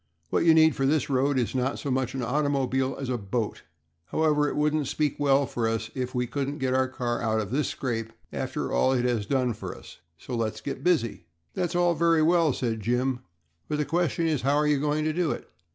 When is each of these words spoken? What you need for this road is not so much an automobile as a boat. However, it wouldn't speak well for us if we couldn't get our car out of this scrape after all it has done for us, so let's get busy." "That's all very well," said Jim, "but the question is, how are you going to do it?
What 0.31 0.45
you 0.45 0.55
need 0.55 0.75
for 0.75 0.87
this 0.87 1.11
road 1.11 1.37
is 1.37 1.53
not 1.53 1.77
so 1.77 1.91
much 1.91 2.15
an 2.15 2.23
automobile 2.23 2.97
as 2.99 3.07
a 3.07 3.19
boat. 3.19 3.61
However, 4.05 4.47
it 4.49 4.55
wouldn't 4.55 4.87
speak 4.87 5.19
well 5.19 5.45
for 5.45 5.67
us 5.67 5.91
if 5.93 6.15
we 6.15 6.25
couldn't 6.25 6.57
get 6.57 6.73
our 6.73 6.87
car 6.87 7.21
out 7.21 7.39
of 7.39 7.51
this 7.51 7.67
scrape 7.67 8.11
after 8.33 8.71
all 8.71 8.93
it 8.93 9.05
has 9.05 9.27
done 9.27 9.53
for 9.53 9.77
us, 9.77 9.99
so 10.17 10.35
let's 10.35 10.59
get 10.59 10.83
busy." 10.83 11.27
"That's 11.53 11.75
all 11.75 11.93
very 11.93 12.23
well," 12.23 12.51
said 12.51 12.79
Jim, 12.81 13.19
"but 13.67 13.77
the 13.77 13.85
question 13.85 14.25
is, 14.25 14.41
how 14.41 14.55
are 14.55 14.65
you 14.65 14.79
going 14.79 15.03
to 15.03 15.13
do 15.13 15.29
it? 15.29 15.47